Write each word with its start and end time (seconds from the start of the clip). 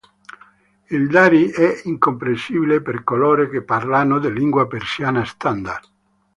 Il 0.89 1.09
dari 1.09 1.51
è 1.51 1.81
incomprensibile 1.83 2.81
per 2.81 3.03
coloro 3.03 3.47
che 3.47 3.61
parlano 3.61 4.17
la 4.17 4.29
lingua 4.29 4.65
persiana 4.65 5.23
standard. 5.25 5.87